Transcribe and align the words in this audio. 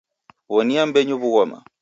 Wonia 0.51 0.81
mmbenyu 0.85 1.15
wughoma 1.21 1.59